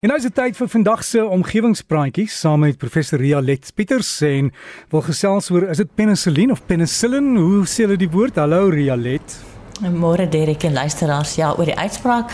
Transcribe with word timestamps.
En 0.00 0.08
nou 0.08 0.16
is 0.16 0.24
dit 0.24 0.32
tyd 0.32 0.56
vir 0.56 0.68
vandag 0.72 1.00
se 1.04 1.20
omgewingspraatjies 1.20 2.38
saam 2.40 2.62
met 2.64 2.78
professor 2.80 3.20
Ria 3.20 3.42
Let 3.44 3.68
Pieters 3.76 4.14
en 4.24 4.48
wil 4.94 5.04
gesels 5.04 5.50
oor 5.52 5.68
is 5.68 5.84
dit 5.84 5.92
penicillin 5.92 6.56
of 6.56 6.64
penicillin? 6.72 7.34
Hoe 7.36 7.66
sê 7.68 7.84
hulle 7.84 8.00
die 8.00 8.08
woord? 8.08 8.40
Hallo 8.40 8.70
Ria 8.72 8.96
Let. 8.96 9.49
Môre 9.80 10.28
Derek 10.28 10.64
en 10.68 10.74
luisteraars, 10.76 11.34
ja, 11.40 11.54
oor 11.56 11.64
die 11.64 11.76
uitspraak 11.78 12.32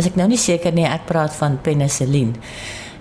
is 0.00 0.08
ek 0.08 0.16
nou 0.18 0.26
nie 0.26 0.38
seker 0.40 0.74
nie, 0.74 0.86
ek 0.86 1.06
praat 1.06 1.34
van 1.38 1.58
penicillin. 1.62 2.32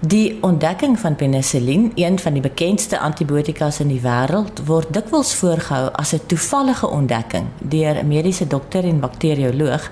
Die 0.05 0.38
ontdekking 0.45 0.93
van 1.02 1.16
penicillin, 1.18 1.88
een 1.98 2.20
van 2.21 2.36
die 2.38 2.44
bekendste 2.45 2.99
antibiotikas 3.02 3.80
in 3.81 3.89
die 3.89 4.02
wêreld, 4.04 4.62
word 4.70 4.91
dikwels 4.94 5.34
voorgehou 5.39 5.89
as 5.98 6.13
'n 6.13 6.21
toevallige 6.27 6.88
ontdekking 6.88 7.48
deur 7.59 7.98
'n 7.98 8.07
mediese 8.07 8.48
dokter 8.48 8.84
en 8.84 8.99
bakterioloog, 8.99 9.89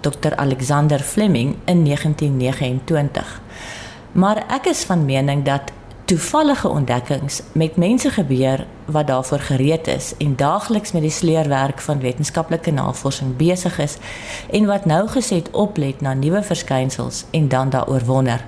Dr 0.00 0.36
Alexander 0.36 1.00
Fleming 1.00 1.56
in 1.66 1.82
1929. 1.82 3.40
Maar 4.12 4.44
ek 4.48 4.66
is 4.66 4.84
van 4.84 5.04
mening 5.04 5.44
dat 5.44 5.72
toevallige 6.08 6.68
ontdekkings 6.68 7.40
met 7.52 7.76
mense 7.76 8.10
gebeur 8.10 8.66
wat 8.84 9.06
daarvoor 9.06 9.38
gereed 9.38 9.86
is 9.86 10.14
en 10.16 10.36
daagliks 10.36 10.92
met 10.92 11.02
die 11.02 11.10
sleurwerk 11.10 11.80
van 11.80 12.00
wetenskaplike 12.00 12.70
navorsing 12.70 13.36
besig 13.36 13.78
is 13.78 13.96
en 14.50 14.66
wat 14.66 14.84
nou 14.84 15.08
geset 15.08 15.50
oplet 15.50 16.00
na 16.00 16.14
nuwe 16.14 16.42
verskynsels 16.42 17.24
en 17.30 17.48
dan 17.48 17.70
daaroor 17.70 18.04
wonder. 18.04 18.44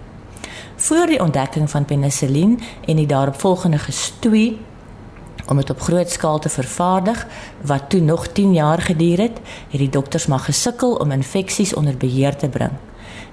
Voor 0.77 1.07
die 1.07 1.21
ontdekking 1.21 1.71
van 1.71 1.85
penicillin 1.85 2.61
en 2.87 2.97
die 2.97 3.07
daaropvolgende 3.07 3.79
gestoei 3.79 4.59
om 5.47 5.57
dit 5.57 5.71
op 5.71 5.81
groot 5.81 6.11
skaal 6.11 6.39
te 6.39 6.49
vervaardig 6.49 7.27
wat 7.61 7.91
toe 7.91 8.01
nog 8.01 8.27
10 8.27 8.55
jaar 8.55 8.81
geduur 8.81 9.19
het, 9.19 9.41
het 9.69 9.81
die 9.81 9.91
dokters 9.91 10.27
maar 10.27 10.49
gesukkel 10.49 10.95
om 10.95 11.11
infeksies 11.11 11.75
onder 11.75 11.97
beheer 11.97 12.37
te 12.37 12.49
bring. 12.49 12.73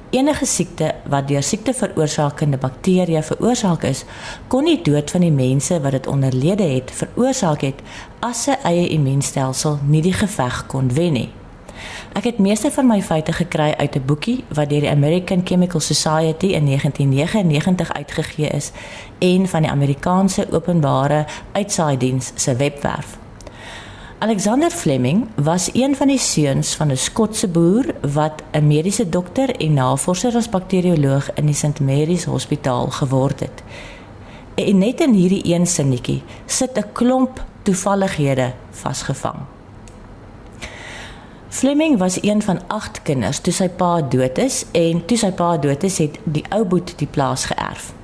Enige 0.10 0.46
siekte 0.46 0.94
wat 1.12 1.26
deur 1.28 1.44
siekte 1.44 1.74
veroorsakende 1.76 2.56
bakterieë 2.58 3.26
veroorsaak 3.28 3.84
is, 3.90 4.06
kon 4.48 4.64
nie 4.64 4.78
dood 4.80 5.12
van 5.12 5.26
die 5.26 5.34
mense 5.36 5.82
wat 5.84 5.98
dit 5.98 6.08
onderlede 6.08 6.64
het 6.64 6.94
veroorsaak 6.96 7.66
het 7.68 7.82
as 8.24 8.46
sy 8.48 8.56
eie 8.70 8.86
immuunstelsel 8.96 9.82
nie 9.92 10.02
die 10.06 10.16
geveg 10.16 10.64
kon 10.72 10.88
wen 10.96 11.20
nie. 11.20 11.28
Ek 12.16 12.24
het 12.24 12.40
meeste 12.40 12.72
van 12.72 12.88
my 12.88 13.02
feite 13.04 13.36
gekry 13.36 13.74
uit 13.76 14.00
'n 14.00 14.06
boekie 14.08 14.44
wat 14.48 14.70
deur 14.70 14.88
die 14.88 14.96
American 14.96 15.44
Chemical 15.44 15.84
Society 15.84 16.56
in 16.56 16.66
1999 16.66 17.94
uitgegee 17.94 18.48
is 18.48 18.72
en 19.20 19.48
van 19.48 19.62
die 19.62 19.72
Amerikaanse 19.72 20.48
Openbare 20.52 21.26
Uitsaaidiens 21.52 22.32
se 22.36 22.56
webwerf. 22.56 23.27
Alexander 24.20 24.72
Fleming 24.72 25.28
was 25.36 25.70
een 25.74 25.96
van 25.96 26.08
die 26.08 26.18
seuns 26.18 26.76
van 26.76 26.88
'n 26.92 26.98
Skotse 26.98 27.48
boer 27.48 27.86
wat 28.14 28.42
'n 28.52 28.68
mediese 28.68 29.10
dokter 29.10 29.56
en 29.56 29.74
navorser 29.74 30.36
as 30.36 30.50
bakterioloog 30.50 31.34
in 31.34 31.46
die 31.46 31.56
St 31.56 31.80
Mary's 31.80 32.24
Hospitaal 32.24 32.88
geword 32.88 33.40
het. 33.40 33.64
En 34.56 34.78
net 34.78 35.02
in 35.02 35.14
hierdie 35.14 35.54
een 35.54 35.68
sinnetjie 35.68 36.24
sit 36.46 36.78
'n 36.78 36.92
klomp 36.92 37.44
toevallighede 37.62 38.54
vasgevang. 38.72 39.40
Fleming 41.50 41.98
was 41.98 42.24
een 42.24 42.42
van 42.42 42.60
8 42.68 43.02
kinders 43.02 43.40
toe 43.40 43.54
sy 43.54 43.70
pa 43.70 44.02
dood 44.02 44.38
is 44.38 44.66
en 44.72 45.06
toe 45.06 45.18
sy 45.18 45.32
pa 45.32 45.58
dood 45.58 45.84
is 45.84 45.98
het 45.98 46.18
die 46.24 46.46
ou 46.50 46.66
boet 46.66 46.98
die 46.98 47.08
plaas 47.08 47.46
geërf. 47.46 47.97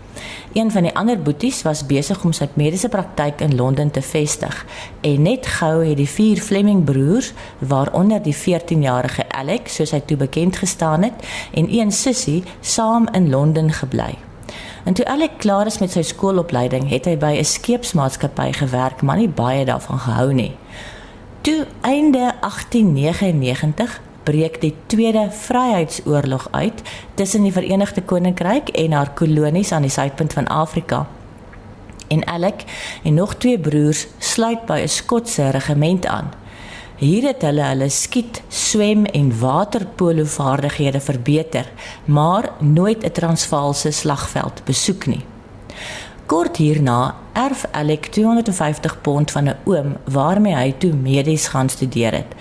Een 0.53 0.71
van 0.71 0.83
die 0.83 0.95
ander 0.95 1.21
boeties 1.21 1.61
was 1.61 1.85
besig 1.85 2.23
om 2.23 2.33
sy 2.33 2.47
mediese 2.53 2.89
praktyk 2.89 3.41
in 3.41 3.55
Londen 3.55 3.91
te 3.91 4.01
vestig 4.01 4.65
en 5.01 5.21
net 5.21 5.47
gou 5.47 5.83
het 5.85 5.97
die 5.97 6.09
vier 6.09 6.41
Fleming 6.41 6.83
broers, 6.83 7.33
waaronder 7.59 8.21
die 8.23 8.35
14-jarige 8.35 9.29
Alex, 9.29 9.75
soos 9.75 9.91
hy 9.91 10.01
toe 10.05 10.17
bekend 10.17 10.57
gestaan 10.57 11.03
het, 11.03 11.25
en 11.53 11.67
een 11.69 11.91
sussie 11.91 12.43
saam 12.61 13.07
in 13.13 13.29
Londen 13.29 13.71
gebly. 13.71 14.13
En 14.83 14.93
toe 14.93 15.05
Alex 15.07 15.33
klaar 15.37 15.65
is 15.65 15.79
met 15.79 15.91
sy 15.91 16.01
skoolopleiding, 16.01 16.89
het 16.89 17.05
hy 17.05 17.17
by 17.17 17.33
'n 17.39 17.45
skeepsmaatskappy 17.45 18.51
gewerk, 18.53 19.01
maar 19.01 19.17
nie 19.17 19.29
baie 19.29 19.65
daarvan 19.65 19.99
gehou 19.99 20.33
nie. 20.33 20.55
Toe 21.41 21.67
einde 21.81 22.33
1899 22.41 24.01
breek 24.23 24.61
die 24.61 24.75
Tweede 24.85 25.27
Vryheidsoorlog 25.31 26.47
uit 26.51 26.81
tussen 27.13 27.43
die 27.43 27.51
Verenigde 27.51 28.01
Koninkryk 28.01 28.69
en 28.69 28.91
haar 28.91 29.13
kolonies 29.13 29.71
aan 29.71 29.81
die 29.81 29.91
suidpunt 29.91 30.33
van 30.33 30.47
Afrika. 30.47 31.07
En 32.07 32.27
Alec 32.27 32.63
en 33.03 33.13
nog 33.13 33.35
twee 33.35 33.59
broers 33.59 34.07
sluit 34.17 34.65
by 34.65 34.79
'n 34.83 34.87
Skotse 34.87 35.49
regiment 35.49 36.05
aan. 36.05 36.31
Hier 36.95 37.25
het 37.27 37.41
hulle 37.41 37.63
hulle 37.63 37.89
skiet, 37.89 38.41
swem 38.47 39.05
en 39.05 39.39
waterpolo 39.39 40.23
vaardighede 40.23 40.99
verbeter, 40.99 41.71
maar 42.05 42.49
nooit 42.59 43.03
'n 43.03 43.11
Transvaalse 43.11 43.91
slagveld 43.91 44.61
besoek 44.65 45.05
nie. 45.05 45.25
Kort 46.25 46.57
hierna 46.57 47.15
erf 47.33 47.65
Alec 47.71 48.05
250 48.05 49.01
pond 49.01 49.31
van 49.31 49.49
'n 49.49 49.57
oom 49.63 49.97
waarmee 50.03 50.55
hy 50.55 50.73
toe 50.77 50.93
medies 50.93 51.47
gaan 51.47 51.69
studeer 51.69 52.13
het. 52.13 52.31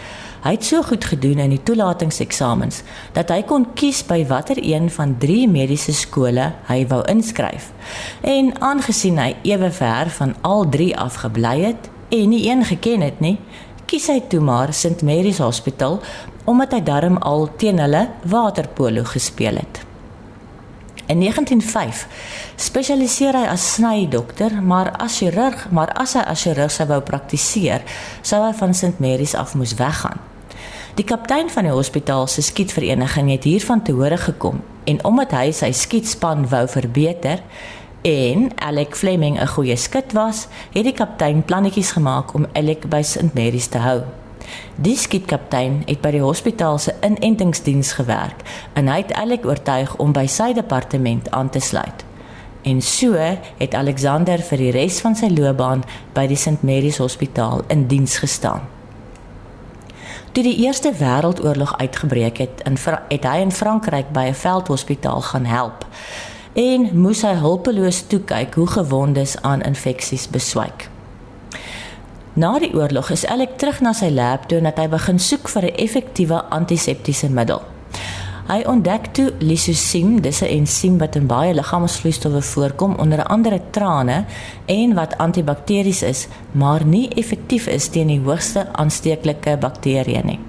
Hy 0.43 0.57
het 0.57 0.65
so 0.67 0.83
goed 0.83 1.05
gedoen 1.07 1.39
in 1.39 1.53
die 1.55 1.61
toelatingseksamens 1.63 2.81
dat 3.15 3.29
hy 3.31 3.45
kon 3.47 3.69
kies 3.79 4.01
by 4.09 4.25
watter 4.27 4.59
een 4.59 4.89
van 4.91 5.13
3 5.23 5.45
mediese 5.47 5.95
skole 5.95 6.49
hy 6.67 6.79
wou 6.91 6.99
inskryf. 7.07 7.69
En 8.27 8.51
aangesien 8.59 9.21
hy 9.23 9.37
ewe 9.47 9.71
ver 9.71 10.11
van 10.17 10.35
al 10.43 10.67
3 10.73 10.97
afgebly 10.99 11.61
het 11.61 11.87
en 12.11 12.35
nie 12.35 12.43
een 12.49 12.65
geken 12.67 13.07
het 13.07 13.23
nie, 13.23 13.37
kies 13.87 14.09
hy 14.11 14.19
toe 14.33 14.41
maar 14.43 14.75
St 14.75 15.07
Mary's 15.07 15.39
Hospital 15.39 16.01
omdat 16.51 16.75
hy 16.75 16.83
darm 16.91 17.21
al 17.23 17.47
teen 17.57 17.79
hulle 17.79 18.09
waterpolo 18.27 19.07
gespeel 19.07 19.63
het. 19.63 19.85
In 21.07 21.23
1905 21.23 22.03
spesialiseer 22.57 23.39
hy 23.39 23.47
as 23.53 23.69
snydokter, 23.77 24.59
maar 24.63 24.91
as 24.99 25.21
chirurg, 25.23 25.69
maar 25.71 25.95
as 26.03 26.17
hy 26.19 26.27
as 26.27 26.43
chirurg 26.43 26.75
sou 26.75 26.89
wou 26.91 27.01
praktiseer, 27.07 27.87
sou 28.27 28.43
hy 28.43 28.53
van 28.59 28.75
St 28.75 28.99
Mary's 28.99 29.39
af 29.39 29.55
moes 29.55 29.79
weggaan. 29.79 30.32
Die 30.93 31.05
kaptein 31.09 31.49
van 31.51 31.65
die 31.65 31.73
hospitaal 31.73 32.27
se 32.29 32.43
skietvereniging 32.45 33.31
het 33.33 33.47
hiervan 33.49 33.81
te 33.83 33.95
hore 33.97 34.19
gekom 34.21 34.59
en 34.85 34.99
omdat 35.09 35.31
hy 35.33 35.47
sy 35.57 35.71
skietspan 35.73 36.43
wou 36.51 36.67
verbeter 36.69 37.41
en 38.05 38.51
Alec 38.61 38.99
Fleming 39.01 39.39
'n 39.41 39.49
goeie 39.55 39.77
skut 39.77 40.13
was, 40.13 40.49
het 40.75 40.85
die 40.85 40.93
kaptein 40.93 41.41
plannetjies 41.45 41.93
gemaak 41.97 42.35
om 42.35 42.47
Alec 42.53 42.85
by 42.91 43.01
St 43.03 43.33
Mary's 43.35 43.67
te 43.67 43.79
hou. 43.79 44.03
Die 44.77 44.97
skietkaptein 44.97 45.83
het 45.87 46.01
by 46.01 46.11
die 46.11 46.21
hospitaal 46.21 46.79
se 46.79 46.93
inentingsdiens 47.01 47.93
gewerk 47.93 48.45
en 48.75 48.89
hy 48.89 48.97
het 48.97 49.13
Alec 49.13 49.47
oortuig 49.47 49.97
om 49.97 50.13
by 50.13 50.27
sy 50.27 50.53
departement 50.53 51.31
aan 51.31 51.51
te 51.51 51.61
sluit. 51.61 52.05
En 52.63 52.83
so 52.83 53.15
het 53.59 53.75
Alexander 53.75 54.39
vir 54.39 54.59
die 54.59 54.71
res 54.71 55.01
van 55.01 55.17
sy 55.17 55.29
loopbaan 55.29 55.85
by 56.13 56.27
die 56.27 56.37
St 56.37 56.63
Mary's 56.63 56.99
Hospitaal 56.99 57.65
in 57.69 57.87
diens 57.87 58.19
gestaan. 58.19 58.72
Toe 60.33 60.43
die 60.43 60.65
Eerste 60.65 60.93
Wêreldoorlog 60.97 61.77
uitgebreek 61.77 62.39
het, 62.39 62.63
in 62.65 62.79
het 63.09 63.25
hy 63.29 63.41
in 63.45 63.53
Frankryk 63.53 64.13
by 64.17 64.31
'n 64.31 64.35
veldhospitaal 64.35 65.21
gaan 65.21 65.45
help 65.45 65.85
en 66.53 66.89
moes 67.01 67.23
hy 67.23 67.35
hulpeloos 67.35 68.01
toe 68.07 68.21
kyk 68.21 68.55
hoe 68.55 68.67
gewondes 68.67 69.37
aan 69.43 69.61
infeksies 69.61 70.29
beswyk. 70.29 70.89
Na 72.33 72.59
die 72.59 72.75
oorlog 72.75 73.11
is 73.11 73.27
Alec 73.27 73.59
terug 73.59 73.81
na 73.81 73.93
sy 73.93 74.09
lab 74.09 74.49
toe 74.49 74.59
en 74.59 74.65
het 74.65 74.79
hy 74.79 74.89
begin 74.89 75.19
soek 75.19 75.49
vir 75.49 75.63
'n 75.63 75.77
effektiewe 75.77 76.43
antiseptiese 76.49 77.31
middel. 77.31 77.61
Hy 78.43 78.65
ontdek 78.67 79.13
toe 79.15 79.29
lysosim, 79.39 80.21
dis 80.21 80.43
'n 80.43 80.51
ensiem 80.59 80.99
wat 80.99 81.15
in 81.17 81.27
baie 81.27 81.55
liggaamsvloeistowwe 81.55 82.43
voorkom 82.43 82.95
onder 82.95 83.25
andere 83.25 83.61
trane 83.71 84.25
en 84.67 84.95
wat 84.95 85.19
antibakteries 85.19 86.03
is, 86.03 86.27
maar 86.53 86.85
nie 86.85 87.09
effektief 87.09 87.67
is 87.67 87.89
teen 87.89 88.07
die 88.07 88.21
hoogste 88.21 88.67
aansteeklike 88.73 89.57
bakterieë 89.57 90.25
nie. 90.25 90.41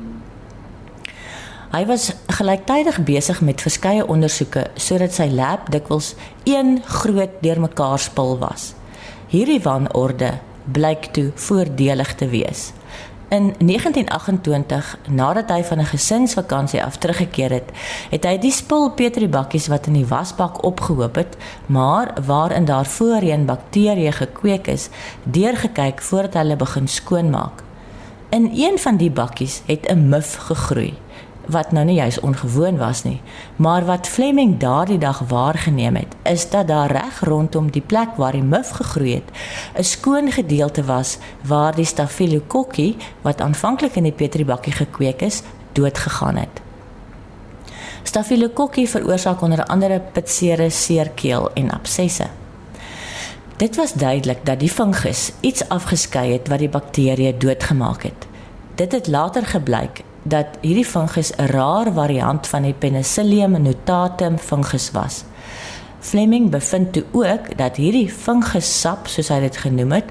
Hy 1.72 1.86
was 1.86 2.12
gelyktydig 2.28 3.04
besig 3.04 3.42
met 3.42 3.62
verskeie 3.62 4.08
ondersoeke 4.08 4.68
sodat 4.76 5.14
sy 5.14 5.26
lab 5.30 5.72
dikwels 5.72 6.16
een 6.44 6.82
groot 6.86 7.42
deurmekaar 7.42 8.00
spul 8.00 8.38
was. 8.38 8.74
Hierdie 9.28 9.62
wanorde 9.62 10.40
blyk 10.66 11.06
toe 11.14 11.32
voordelig 11.36 12.16
te 12.16 12.28
wees. 12.28 12.72
In 13.34 13.54
1928, 13.58 14.98
nadat 15.10 15.50
hy 15.50 15.64
van 15.64 15.80
'n 15.80 15.86
gesinsvakansie 15.86 16.84
af 16.84 16.98
teruggekeer 16.98 17.50
het, 17.50 17.70
het 18.10 18.24
hy 18.24 18.38
die 18.38 18.52
spul 18.52 18.92
petribakkies 18.92 19.68
wat 19.68 19.88
in 19.88 19.94
die 19.94 20.06
wasbak 20.06 20.64
opgehoop 20.64 21.16
het, 21.16 21.38
maar 21.66 22.14
waarin 22.26 22.66
daar 22.66 22.86
voorheen 22.86 23.46
bakterieë 23.46 24.12
gekweek 24.12 24.68
is, 24.68 24.90
deurgekyk 25.24 26.02
voordat 26.02 26.34
hulle 26.34 26.56
begin 26.56 26.88
skoonmaak. 26.88 27.64
In 28.30 28.52
een 28.54 28.80
van 28.80 28.98
die 28.98 29.12
bakkies 29.12 29.62
het 29.66 29.90
'n 29.90 30.10
muf 30.10 30.36
gegroei 30.36 30.94
wat 31.46 31.72
nou 31.72 31.86
nie 31.86 31.96
juis 31.96 32.20
ongewoon 32.20 32.78
was 32.78 33.04
nie, 33.04 33.22
maar 33.56 33.86
wat 33.86 34.08
Fleming 34.08 34.58
daardie 34.60 34.98
dag 34.98 35.20
waargeneem 35.20 35.96
het, 35.96 36.16
is 36.24 36.50
dat 36.50 36.68
daar 36.68 36.92
reg 36.92 37.20
rondom 37.20 37.72
die 37.72 37.82
plek 37.82 38.16
waar 38.16 38.32
die 38.32 38.44
muf 38.44 38.70
gegroei 38.70 39.14
het, 39.14 39.30
'n 39.78 39.84
skoon 39.84 40.32
gedeelte 40.32 40.84
was 40.84 41.18
waar 41.42 41.76
die 41.76 41.86
Staphylococci 41.86 42.96
wat 43.22 43.42
aanvanklik 43.42 43.96
in 43.96 44.04
die 44.04 44.12
petribakkie 44.12 44.74
gekweek 44.74 45.22
is, 45.22 45.42
dood 45.72 45.98
gegaan 45.98 46.36
het. 46.36 46.62
Staphylococcus 48.04 48.92
veroorsaak 48.92 49.42
onder 49.42 49.66
andere 49.66 50.02
pitsere, 50.12 50.70
seerkeel 50.70 51.52
en 51.54 51.72
absesse. 51.72 52.28
Dit 53.58 53.76
was 53.76 53.94
duidelik 53.94 54.46
dat 54.46 54.60
die 54.60 54.70
fungus 54.70 55.32
iets 55.40 55.70
afgeskei 55.70 56.32
het 56.32 56.48
wat 56.48 56.60
die 56.60 56.70
bakterieë 56.70 57.38
doodgemaak 57.38 58.04
het. 58.04 58.28
Dit 58.76 58.92
het 58.92 59.08
later 59.08 59.46
gebleik 59.46 60.04
dat 60.24 60.58
hierdie 60.62 60.86
fungus 60.86 61.32
'n 61.38 61.46
rare 61.52 61.92
variant 61.92 62.48
van 62.48 62.62
die 62.62 62.74
Penicillium 62.74 63.62
notatum 63.62 64.38
fungus 64.38 64.92
was. 64.92 65.24
Fleming 66.00 66.50
bevind 66.50 66.94
toe 66.94 67.04
ook 67.12 67.58
dat 67.58 67.76
hierdie 67.76 68.10
fungussap, 68.10 69.08
soos 69.08 69.28
hy 69.28 69.40
dit 69.40 69.58
genoem 69.58 69.92
het, 69.92 70.10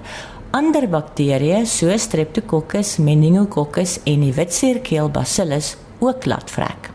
ander 0.51 0.89
bakterieë 0.89 1.65
soos 1.65 2.03
Streptococcus, 2.03 2.97
Meningococcus 2.97 4.01
en 4.05 4.21
die 4.21 4.33
witseerkeel 4.33 5.11
Bacillus 5.11 5.77
ook 5.99 6.25
laat 6.25 6.51
vrek. 6.51 6.91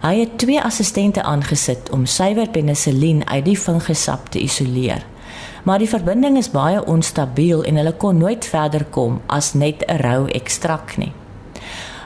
Hy 0.00 0.18
het 0.20 0.38
twee 0.38 0.62
assistente 0.62 1.22
aangesit 1.22 1.90
om 1.90 2.06
suiwer 2.06 2.48
penicillin 2.48 3.28
uit 3.28 3.44
die 3.44 3.56
fungussap 3.56 4.28
te 4.28 4.38
isoleer 4.38 5.04
maar 5.68 5.82
die 5.82 5.88
verbinding 5.88 6.38
is 6.40 6.48
baie 6.48 6.80
onstabiel 6.88 7.60
en 7.68 7.76
hulle 7.76 7.92
kon 8.00 8.16
nooit 8.16 8.46
verder 8.48 8.86
kom 8.94 9.20
as 9.26 9.52
net 9.52 9.84
'n 9.86 10.00
rou 10.00 10.28
ekstrak 10.28 10.96
nie. 10.96 11.12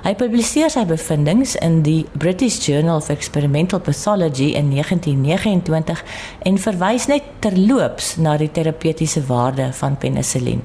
Hy 0.02 0.16
publiseer 0.19 0.66
sy 0.66 0.82
bevindinge 0.82 1.52
in 1.62 1.76
die 1.87 2.00
British 2.19 2.56
Journal 2.66 2.99
of 2.99 3.10
Experimental 3.12 3.78
Pathology 3.78 4.49
in 4.58 4.72
1929 4.75 6.02
en 6.43 6.58
verwys 6.58 7.06
net 7.06 7.28
terloops 7.44 8.16
na 8.19 8.34
die 8.40 8.50
terapeutiese 8.50 9.22
waarde 9.28 9.69
van 9.78 9.94
penicillin. 10.02 10.64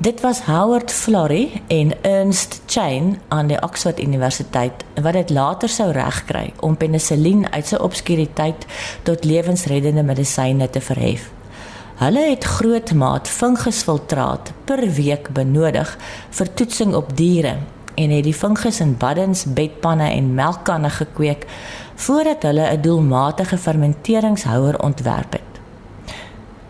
Dit 0.00 0.24
was 0.24 0.46
Howard 0.48 0.88
Florey 0.92 1.60
en 1.68 1.92
Ernst 2.00 2.62
Chain 2.66 3.18
aan 3.28 3.52
die 3.52 3.60
Oxford 3.60 4.00
Universiteit 4.00 4.88
wat 4.96 5.20
dit 5.20 5.36
later 5.36 5.68
sou 5.68 5.92
regkry 5.92 6.48
om 6.64 6.80
penicillin 6.80 7.44
uit 7.52 7.68
sy 7.68 7.76
obskuriteit 7.76 8.64
tot 9.04 9.28
lewensreddende 9.28 10.02
medisyne 10.02 10.72
te 10.72 10.80
verhef. 10.80 11.28
Hulle 11.94 12.24
het 12.26 12.44
groot 12.44 12.90
maat 12.92 13.28
fungusfiltraat 13.28 14.50
per 14.66 14.80
week 14.96 15.28
benodig 15.32 15.96
vir 16.30 16.48
toetsing 16.58 16.94
op 16.94 17.12
diere 17.16 17.56
en 17.94 18.10
het 18.10 18.24
die 18.26 18.34
fungus 18.34 18.80
in 18.82 18.96
baddens, 18.98 19.44
bedpanne 19.46 20.08
en 20.10 20.34
melkkanne 20.34 20.90
gekweek 20.90 21.46
voordat 21.94 22.42
hulle 22.42 22.66
'n 22.70 22.80
doelmatige 22.80 23.58
fermenteringshouer 23.58 24.82
ontwerp 24.82 25.32
het. 25.32 25.52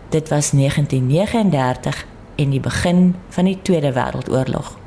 Dit 0.09 0.29
was 0.29 0.51
1939 0.51 2.05
en 2.35 2.49
die 2.49 2.59
begin 2.59 3.15
van 3.29 3.45
die 3.45 3.59
Tweede 3.61 3.93
Wêreldoorlog. 3.93 4.77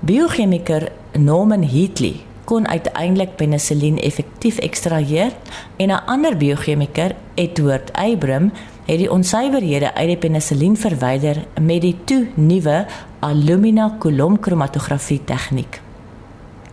Biochemiker 0.00 0.92
Norman 1.12 1.62
Heatley 1.62 2.24
kon 2.44 2.68
uiteindelik 2.68 3.36
penicillin 3.36 3.98
effektief 3.98 4.58
ekstraheer 4.58 5.32
en 5.76 5.88
'n 5.88 6.04
ander 6.06 6.36
biochemiker, 6.36 7.14
Edward 7.34 7.92
Abram, 7.92 8.52
het 8.84 8.98
die 8.98 9.10
onsuiverhede 9.10 9.94
uit 9.94 10.08
die 10.08 10.16
penicillin 10.16 10.76
verwyder 10.76 11.44
met 11.60 11.80
die 11.80 11.96
toe 12.04 12.26
nuwe 12.34 12.86
alumina 13.18 13.96
kolomkromatografie 13.98 15.24
tegniek. 15.24 15.80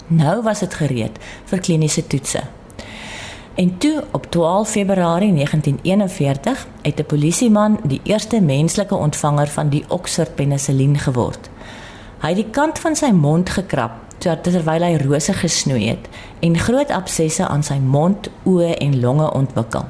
Nou 0.07 0.41
was 0.44 0.59
dit 0.59 0.73
gereed 0.73 1.19
vir 1.45 1.59
kliniese 1.59 2.07
toetse. 2.07 2.41
En 3.56 3.77
toe 3.77 4.03
op 4.12 4.25
12 4.31 4.69
Februarie 4.69 5.33
1941 5.33 6.67
het 6.81 7.00
'n 7.00 7.06
polisieman 7.06 7.79
die 7.83 8.01
eerste 8.03 8.41
menslike 8.41 8.95
ontvanger 8.95 9.47
van 9.47 9.69
die 9.69 9.83
Oxford 9.88 10.35
penicillin 10.35 10.97
geword. 11.00 11.50
Hy 12.19 12.27
het 12.27 12.35
die 12.35 12.50
kant 12.51 12.79
van 12.79 12.95
sy 12.95 13.12
mond 13.12 13.50
gekrap 13.50 13.91
terwyl 14.21 14.83
hy 14.83 14.97
rose 15.01 15.33
gesnoei 15.33 15.88
het 15.89 16.07
en 16.39 16.57
groot 16.57 16.91
absesse 16.91 17.47
aan 17.47 17.63
sy 17.63 17.79
mond, 17.79 18.29
oë 18.45 18.75
en 18.77 19.00
longe 19.01 19.31
ontwikkel. 19.33 19.85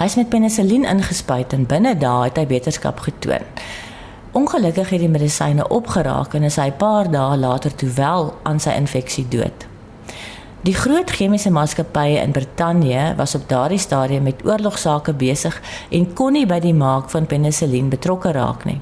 Hy 0.00 0.08
is 0.08 0.16
met 0.16 0.28
penicillin 0.32 0.86
ingespuit 0.88 1.52
en 1.52 1.66
binne 1.68 1.94
dae 2.00 2.28
het 2.28 2.38
hy 2.40 2.46
beterskap 2.48 3.02
getoon. 3.04 3.44
Ongelukkig 4.32 4.94
het 4.94 5.02
die 5.02 5.10
medisyne 5.12 5.66
opgeraak 5.68 6.34
en 6.34 6.42
is 6.48 6.56
hy 6.56 6.70
'n 6.70 6.76
paar 6.78 7.10
dae 7.10 7.36
later 7.36 7.74
toe 7.74 7.90
wel 7.90 8.34
aan 8.42 8.60
sy 8.60 8.70
infeksie 8.70 9.28
dood. 9.28 9.66
Die 10.60 10.74
groot 10.74 11.10
chemiese 11.10 11.50
maatskappye 11.50 12.20
in 12.20 12.32
Brittanje 12.32 13.14
was 13.16 13.34
op 13.34 13.48
daardie 13.48 13.78
stadium 13.78 14.22
met 14.22 14.44
oorlogsake 14.44 15.12
besig 15.12 15.60
en 15.90 16.12
kon 16.12 16.32
nie 16.32 16.46
by 16.46 16.58
die 16.60 16.74
maak 16.74 17.10
van 17.10 17.26
penicillin 17.26 17.88
betrokke 17.88 18.32
raak 18.32 18.64
nie. 18.64 18.80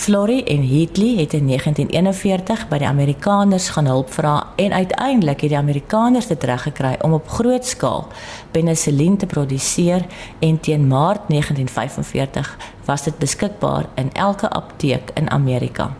Flory 0.00 0.42
en 0.46 0.62
Heatley 0.68 1.16
het 1.20 1.32
in 1.32 1.46
1941 1.46 2.68
by 2.70 2.78
die 2.80 2.88
Amerikaners 2.88 3.66
gaan 3.74 3.86
hulp 3.90 4.08
vra 4.12 4.46
en 4.56 4.72
uiteindelik 4.72 5.40
het 5.44 5.50
die 5.52 5.58
Amerikaners 5.58 6.30
dit 6.30 6.44
reg 6.48 6.62
gekry 6.62 6.94
om 7.04 7.12
op 7.12 7.28
groot 7.28 7.66
skaal 7.68 8.06
penicillin 8.50 9.18
te 9.20 9.26
produseer 9.28 10.06
en 10.38 10.60
teen 10.60 10.86
Maart 10.88 11.28
1945 11.28 12.56
was 12.88 13.04
dit 13.04 13.18
beskikbaar 13.18 13.90
in 14.00 14.08
elke 14.12 14.48
apteek 14.48 15.10
in 15.20 15.30
Amerika. 15.30 15.90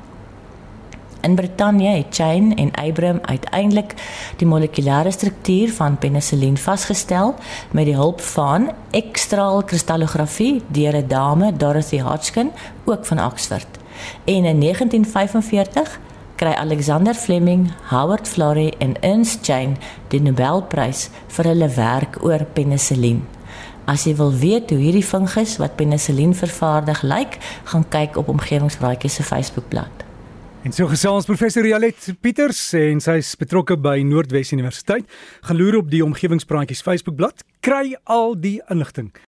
In 1.20 1.34
Brittanje 1.34 1.88
het 1.88 2.06
Chain 2.10 2.56
en 2.56 2.72
Abram 2.74 3.18
uiteindelik 3.22 3.92
die 4.36 4.48
molekulêre 4.48 5.12
struktuur 5.12 5.72
van 5.76 5.98
penicillin 5.98 6.56
vasgestel 6.56 7.34
met 7.70 7.84
die 7.84 7.94
hulp 7.94 8.20
van 8.20 8.70
ekstraal 8.90 9.60
kristallografie 9.62 10.62
deur 10.68 10.96
'n 10.96 11.08
dame, 11.08 11.52
Dorothy 11.56 12.00
Hodgkin, 12.00 12.50
ook 12.84 13.06
van 13.06 13.24
Oxford. 13.24 13.79
En 14.24 14.44
in 14.44 14.60
1945 14.60 15.98
kry 16.40 16.54
Alexander 16.56 17.14
Fleming, 17.14 17.70
Howard 17.90 18.28
Florey 18.28 18.72
en 18.78 18.94
Ernst 19.02 19.44
Chain 19.44 19.76
die 20.08 20.20
Nobelprys 20.24 21.08
vir 21.36 21.50
hulle 21.52 21.68
werk 21.76 22.16
oor 22.24 22.46
penicillin. 22.54 23.20
As 23.90 24.06
jy 24.06 24.14
wil 24.16 24.32
weet 24.38 24.70
hoe 24.70 24.78
hierdie 24.80 25.04
fungus 25.04 25.56
wat 25.60 25.76
penicillin 25.76 26.32
vervaardig 26.36 27.02
lyk, 27.02 27.36
gaan 27.72 27.84
kyk 27.92 28.16
op 28.20 28.28
omgewingspraatjies 28.32 29.20
se 29.20 29.26
Facebookblad. 29.26 30.06
En 30.62 30.72
so 30.76 30.88
gesels 30.88 31.24
professor 31.24 31.64
Rialet 31.64 32.10
Pieters 32.20 32.58
en 32.76 33.00
sy's 33.00 33.32
betrokke 33.40 33.78
by 33.80 34.02
Noordwes 34.04 34.52
Universiteit. 34.52 35.08
Geloer 35.48 35.78
op 35.80 35.88
die 35.92 36.02
omgewingspraatjies 36.04 36.84
Facebookblad, 36.84 37.44
kry 37.64 37.96
al 38.04 38.36
die 38.36 38.58
inligting. 38.68 39.10